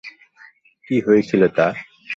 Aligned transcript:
কী 0.87 0.97
হয়েছিল 1.07 1.41
তার? 1.57 1.75